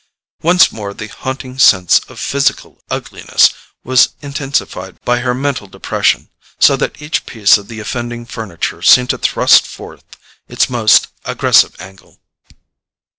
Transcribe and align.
Once 0.41 0.71
more 0.71 0.95
the 0.95 1.05
haunting 1.05 1.59
sense 1.59 1.99
of 2.09 2.19
physical 2.19 2.81
ugliness 2.89 3.53
was 3.83 4.09
intensified 4.23 4.99
by 5.05 5.19
her 5.19 5.35
mental 5.35 5.67
depression, 5.67 6.31
so 6.57 6.75
that 6.75 6.99
each 7.03 7.23
piece 7.27 7.55
of 7.55 7.67
the 7.67 7.79
offending 7.79 8.25
furniture 8.25 8.81
seemed 8.81 9.11
to 9.11 9.17
thrust 9.19 9.67
forth 9.67 10.03
its 10.49 10.71
most 10.71 11.09
aggressive 11.25 11.75
angle. 11.79 12.19